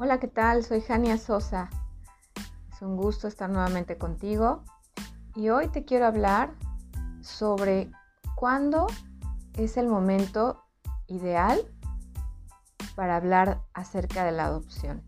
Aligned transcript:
Hola, 0.00 0.20
¿qué 0.20 0.28
tal? 0.28 0.62
Soy 0.64 0.80
Jania 0.80 1.18
Sosa. 1.18 1.70
Es 2.72 2.82
un 2.82 2.96
gusto 2.96 3.26
estar 3.26 3.50
nuevamente 3.50 3.98
contigo 3.98 4.62
y 5.34 5.48
hoy 5.48 5.66
te 5.70 5.84
quiero 5.84 6.06
hablar 6.06 6.54
sobre 7.20 7.90
cuándo 8.36 8.86
es 9.54 9.76
el 9.76 9.88
momento 9.88 10.62
ideal 11.08 11.60
para 12.94 13.16
hablar 13.16 13.64
acerca 13.74 14.24
de 14.24 14.30
la 14.30 14.44
adopción. 14.44 15.02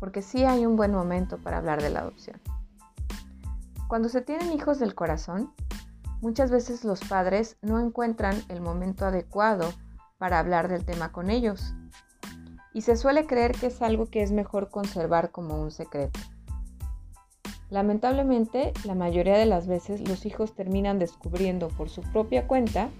Porque 0.00 0.22
sí 0.22 0.46
hay 0.46 0.64
un 0.64 0.76
buen 0.76 0.92
momento 0.92 1.36
para 1.36 1.58
hablar 1.58 1.82
de 1.82 1.90
la 1.90 2.00
adopción. 2.00 2.40
Cuando 3.88 4.08
se 4.08 4.22
tienen 4.22 4.54
hijos 4.54 4.78
del 4.78 4.94
corazón, 4.94 5.52
muchas 6.22 6.50
veces 6.50 6.82
los 6.82 7.00
padres 7.00 7.58
no 7.60 7.78
encuentran 7.78 8.42
el 8.48 8.62
momento 8.62 9.04
adecuado 9.04 9.70
para 10.16 10.38
hablar 10.38 10.68
del 10.68 10.86
tema 10.86 11.12
con 11.12 11.28
ellos 11.28 11.74
y 12.76 12.82
se 12.82 12.94
suele 12.94 13.26
creer 13.26 13.52
que 13.52 13.68
es 13.68 13.80
algo 13.80 14.10
que 14.10 14.22
es 14.22 14.32
mejor 14.32 14.68
conservar 14.68 15.30
como 15.30 15.58
un 15.58 15.70
secreto. 15.70 16.20
Lamentablemente, 17.70 18.74
la 18.84 18.94
mayoría 18.94 19.38
de 19.38 19.46
las 19.46 19.66
veces 19.66 20.06
los 20.06 20.26
hijos 20.26 20.54
terminan 20.54 20.98
descubriendo 20.98 21.68
por 21.68 21.88
su 21.88 22.02
propia 22.02 22.46
cuenta 22.46 22.90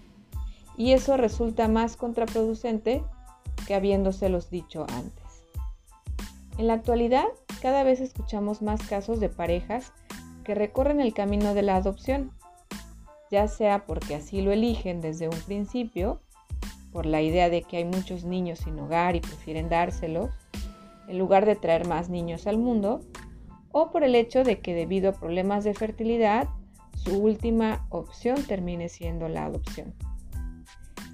y 0.78 0.92
eso 0.92 1.18
resulta 1.18 1.68
más 1.68 1.98
contraproducente 1.98 3.04
que 3.66 3.74
habiéndoselos 3.74 4.48
dicho 4.48 4.86
antes. 4.88 5.44
En 6.56 6.68
la 6.68 6.72
actualidad, 6.72 7.26
cada 7.60 7.82
vez 7.82 8.00
escuchamos 8.00 8.62
más 8.62 8.82
casos 8.88 9.20
de 9.20 9.28
parejas 9.28 9.92
que 10.42 10.54
recorren 10.54 11.02
el 11.02 11.12
camino 11.12 11.52
de 11.52 11.60
la 11.60 11.76
adopción, 11.76 12.32
ya 13.30 13.46
sea 13.46 13.84
porque 13.84 14.14
así 14.14 14.40
lo 14.40 14.52
eligen 14.52 15.02
desde 15.02 15.28
un 15.28 15.38
principio 15.40 16.22
por 16.96 17.04
la 17.04 17.20
idea 17.20 17.50
de 17.50 17.60
que 17.60 17.76
hay 17.76 17.84
muchos 17.84 18.24
niños 18.24 18.60
sin 18.60 18.80
hogar 18.80 19.16
y 19.16 19.20
prefieren 19.20 19.68
dárselos, 19.68 20.30
en 21.08 21.18
lugar 21.18 21.44
de 21.44 21.54
traer 21.54 21.86
más 21.86 22.08
niños 22.08 22.46
al 22.46 22.56
mundo, 22.56 23.02
o 23.70 23.90
por 23.90 24.02
el 24.02 24.14
hecho 24.14 24.44
de 24.44 24.60
que 24.60 24.72
debido 24.72 25.10
a 25.10 25.12
problemas 25.12 25.62
de 25.62 25.74
fertilidad, 25.74 26.48
su 26.94 27.18
última 27.18 27.86
opción 27.90 28.42
termine 28.44 28.88
siendo 28.88 29.28
la 29.28 29.44
adopción. 29.44 29.92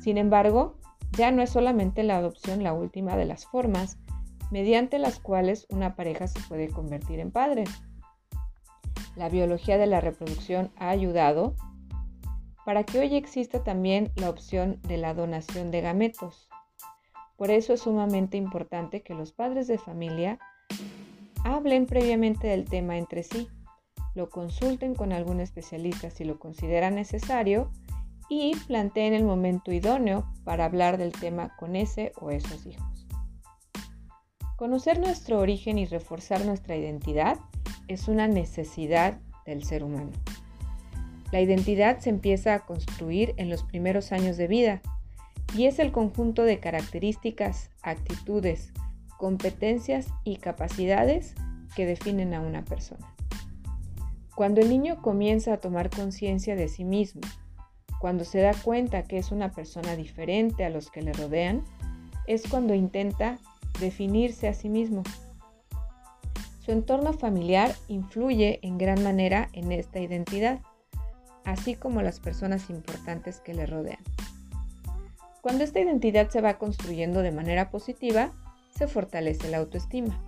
Sin 0.01 0.19
embargo, 0.19 0.77
ya 1.19 1.33
no 1.33 1.43
es 1.43 1.51
solamente 1.51 2.05
la 2.05 2.19
adopción 2.19 2.63
la 2.63 2.75
última 2.75 3.17
de 3.17 3.25
las 3.25 3.45
formas 3.47 3.99
mediante 4.53 5.01
las 5.01 5.19
cuales 5.19 5.67
una 5.69 5.97
pareja 5.97 6.29
se 6.29 6.39
puede 6.49 6.69
convertir 6.69 7.19
en 7.19 7.33
padre. 7.33 7.65
La 9.17 9.29
biología 9.29 9.79
de 9.79 9.87
la 9.87 10.01
reproducción 10.01 10.71
ha 10.77 10.91
ayudado 10.91 11.57
para 12.65 12.85
que 12.85 12.99
hoy 12.99 13.15
exista 13.17 13.65
también 13.65 14.13
la 14.17 14.31
opción 14.31 14.81
de 14.83 14.97
la 14.97 15.15
donación 15.15 15.71
de 15.71 15.81
gametos. 15.81 16.49
Por 17.37 17.51
eso 17.51 17.73
es 17.73 17.81
sumamente 17.81 18.37
importante 18.37 19.03
que 19.03 19.15
los 19.15 19.33
padres 19.33 19.67
de 19.67 19.79
familia 19.79 20.39
hablen 21.45 21.87
previamente 21.87 22.47
del 22.47 22.65
tema 22.67 22.99
entre 22.99 23.23
sí, 23.23 23.49
lo 24.15 24.29
consulten 24.29 24.95
con 24.95 25.13
algún 25.13 25.41
especialista 25.41 26.11
si 26.11 26.25
lo 26.25 26.39
consideran 26.39 26.95
necesario 26.95 27.71
y 28.29 28.55
planteen 28.67 29.15
el 29.15 29.25
momento 29.25 29.73
idóneo 29.73 30.31
para 30.45 30.65
hablar 30.65 30.99
del 30.99 31.13
tema 31.13 31.55
con 31.57 31.77
ese 31.77 32.13
o 32.21 32.31
esos 32.31 32.67
hijos. 32.67 33.07
Conocer 34.57 35.01
nuestro 35.01 35.41
origen 35.41 35.79
y 35.79 35.87
reforzar 35.87 36.45
nuestra 36.45 36.77
identidad 36.77 37.39
es 37.89 38.07
una 38.07 38.29
necesidad 38.29 39.19
del 39.45 39.65
ser 39.65 39.83
humano. 39.83 40.13
La 41.33 41.41
identidad 41.41 41.99
se 41.99 42.11
empieza 42.11 42.55
a 42.55 42.61
construir 42.61 43.33
en 43.39 43.49
los 43.49 43.63
primeros 43.63 44.13
años 44.13 44.37
de 44.37 44.47
vida 44.47 44.83
y 45.57 45.65
es 45.65 45.79
el 45.79 45.91
conjunto 45.91 46.45
de 46.45 46.61
características, 46.61 47.71
actitudes, 47.83 48.71
competencias 49.17 50.09
y 50.25 50.37
capacidades 50.37 51.35
que 51.75 51.87
definen 51.87 52.35
a 52.35 52.41
una 52.41 52.65
persona. 52.65 53.15
Cuando 54.35 54.61
el 54.61 54.69
niño 54.69 55.01
comienza 55.01 55.55
a 55.55 55.57
tomar 55.57 55.89
conciencia 55.89 56.55
de 56.55 56.69
sí 56.69 56.85
mismo, 56.85 57.23
cuando 57.99 58.25
se 58.25 58.41
da 58.41 58.53
cuenta 58.53 59.05
que 59.05 59.17
es 59.17 59.33
una 59.33 59.53
persona 59.53 59.97
diferente 59.97 60.67
a 60.67 60.71
los 60.71 60.91
que 60.91 61.01
le 61.01 61.15
rodean, 61.15 61.65
es 62.27 62.47
cuando 62.47 62.75
intenta 62.75 63.39
definirse 63.81 64.49
a 64.49 64.55
sí 64.55 64.69
mismo. 64.69 65.03
Su 66.61 66.73
entorno 66.73 67.15
familiar 67.15 67.75
influye 67.89 68.61
en 68.63 68.77
gran 68.77 69.03
manera 69.03 69.49
en 69.55 69.73
esta 69.73 69.99
identidad 69.99 70.61
así 71.45 71.75
como 71.75 72.03
las 72.03 72.21
personas 72.21 72.71
importantes 72.71 73.41
que 73.41 73.55
le 73.55 73.67
rodean. 73.67 73.99
Cuando 75.41 75.65
esta 75.65 75.81
identidad 75.81 76.29
se 76.31 76.41
va 76.41 76.59
construyendo 76.59 77.23
de 77.23 77.33
manera 77.33 77.71
positiva, 77.71 78.33
se 78.71 78.87
fortalece 78.87 79.49
la 79.49 79.59
autoestima. 79.59 80.21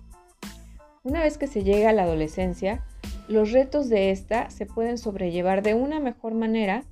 Una 1.04 1.22
vez 1.22 1.38
que 1.38 1.46
se 1.46 1.62
llega 1.62 1.90
a 1.90 1.92
la 1.92 2.02
adolescencia, 2.02 2.84
los 3.28 3.52
retos 3.52 3.88
de 3.88 4.10
esta 4.10 4.50
se 4.50 4.66
pueden 4.66 4.98
sobrellevar 4.98 5.62
de 5.62 5.74
una 5.74 6.00
mejor 6.00 6.34
manera 6.34 6.84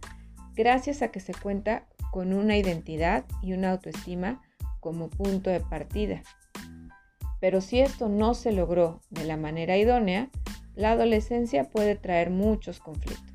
gracias 0.55 1.03
a 1.03 1.09
que 1.09 1.21
se 1.21 1.35
cuenta 1.35 1.85
con 2.11 2.33
una 2.33 2.57
identidad 2.57 3.25
y 3.43 3.55
una 3.55 3.71
autoestima 3.71 4.43
como 4.81 5.09
punto 5.09 5.51
de 5.51 5.61
partida. 5.61 6.23
Pero 7.41 7.61
si 7.61 7.81
esto 7.81 8.09
no 8.09 8.35
se 8.35 8.53
logró 8.53 9.01
de 9.11 9.25
la 9.25 9.37
manera 9.37 9.77
idónea, 9.77 10.31
la 10.75 10.93
adolescencia 10.93 11.65
puede 11.65 11.97
traer 11.97 12.31
muchos 12.31 12.81
conflictos. 12.81 13.32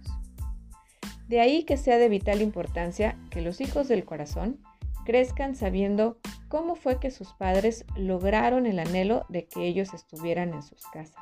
De 1.27 1.41
ahí 1.41 1.63
que 1.63 1.77
sea 1.77 1.97
de 1.97 2.09
vital 2.09 2.41
importancia 2.41 3.17
que 3.29 3.41
los 3.41 3.59
hijos 3.59 3.87
del 3.87 4.05
corazón 4.05 4.61
crezcan 5.05 5.55
sabiendo 5.55 6.19
cómo 6.47 6.75
fue 6.75 6.99
que 6.99 7.11
sus 7.11 7.33
padres 7.33 7.85
lograron 7.95 8.65
el 8.65 8.79
anhelo 8.79 9.25
de 9.29 9.45
que 9.47 9.65
ellos 9.65 9.93
estuvieran 9.93 10.53
en 10.53 10.63
sus 10.63 10.83
casas. 10.87 11.21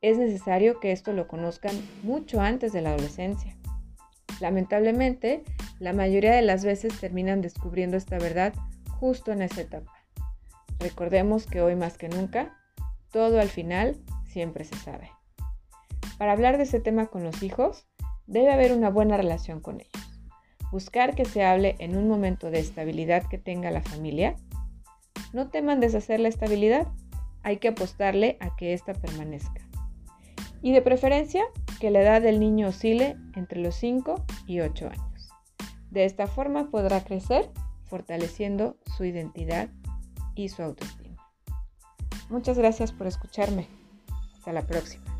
Es 0.00 0.16
necesario 0.16 0.80
que 0.80 0.92
esto 0.92 1.12
lo 1.12 1.28
conozcan 1.28 1.74
mucho 2.02 2.40
antes 2.40 2.72
de 2.72 2.82
la 2.82 2.90
adolescencia. 2.90 3.56
Lamentablemente, 4.40 5.44
la 5.80 5.92
mayoría 5.92 6.32
de 6.32 6.42
las 6.42 6.64
veces 6.64 6.98
terminan 7.00 7.40
descubriendo 7.40 7.96
esta 7.96 8.18
verdad 8.18 8.54
justo 8.98 9.32
en 9.32 9.42
esa 9.42 9.62
etapa. 9.62 9.92
Recordemos 10.78 11.46
que 11.46 11.60
hoy 11.60 11.74
más 11.74 11.98
que 11.98 12.08
nunca, 12.08 12.56
todo 13.10 13.40
al 13.40 13.48
final 13.48 13.96
siempre 14.24 14.64
se 14.64 14.76
sabe. 14.76 15.10
Para 16.18 16.32
hablar 16.32 16.56
de 16.56 16.64
este 16.64 16.80
tema 16.80 17.06
con 17.06 17.24
los 17.24 17.42
hijos, 17.42 17.88
debe 18.28 18.52
haber 18.52 18.72
una 18.72 18.90
buena 18.90 19.16
relación 19.16 19.60
con 19.60 19.80
ellos. 19.80 20.20
Buscar 20.70 21.14
que 21.14 21.24
se 21.24 21.42
hable 21.42 21.74
en 21.78 21.96
un 21.96 22.08
momento 22.08 22.50
de 22.50 22.60
estabilidad 22.60 23.26
que 23.28 23.38
tenga 23.38 23.70
la 23.70 23.82
familia. 23.82 24.36
No 25.32 25.48
teman 25.48 25.80
deshacer 25.80 26.20
la 26.20 26.28
estabilidad, 26.28 26.86
hay 27.42 27.56
que 27.56 27.68
apostarle 27.68 28.36
a 28.40 28.54
que 28.54 28.74
ésta 28.74 28.92
permanezca. 28.92 29.66
Y 30.60 30.72
de 30.72 30.82
preferencia, 30.82 31.44
que 31.80 31.90
la 31.90 32.02
edad 32.02 32.20
del 32.22 32.38
niño 32.38 32.68
oscile 32.68 33.16
entre 33.34 33.60
los 33.60 33.74
5 33.76 34.24
y 34.46 34.60
8 34.60 34.90
años. 34.90 35.30
De 35.90 36.04
esta 36.04 36.26
forma 36.26 36.70
podrá 36.70 37.02
crecer 37.02 37.50
fortaleciendo 37.84 38.76
su 38.96 39.04
identidad 39.04 39.70
y 40.34 40.50
su 40.50 40.62
autoestima. 40.62 41.16
Muchas 42.28 42.58
gracias 42.58 42.92
por 42.92 43.06
escucharme. 43.06 43.66
Hasta 44.34 44.52
la 44.52 44.66
próxima. 44.66 45.17